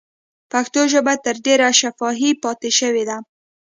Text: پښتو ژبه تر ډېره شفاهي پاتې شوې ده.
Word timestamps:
پښتو 0.51 0.81
ژبه 0.93 1.13
تر 1.25 1.35
ډېره 1.45 1.67
شفاهي 1.79 2.31
پاتې 2.43 2.69
شوې 2.79 3.03
ده. 3.09 3.17